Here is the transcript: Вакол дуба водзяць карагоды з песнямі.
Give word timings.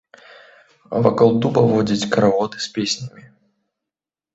Вакол 1.09 1.29
дуба 1.45 1.61
водзяць 1.75 2.09
карагоды 2.17 2.57
з 2.69 2.77
песнямі. 2.79 3.23